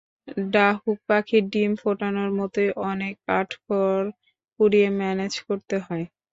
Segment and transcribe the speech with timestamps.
[0.51, 4.07] ডাহুক পাখির ডিম ফোটানোর মতোই অনেক কাঠখড়
[4.55, 6.05] পুড়িয়ে ম্যানেজ করতে হয়।